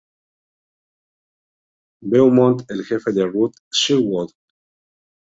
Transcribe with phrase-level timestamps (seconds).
[2.13, 4.31] Beaumont, el jefe de Ruth Sherwood.